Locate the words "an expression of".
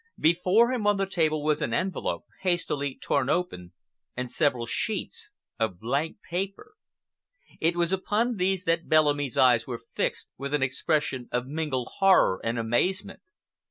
10.55-11.45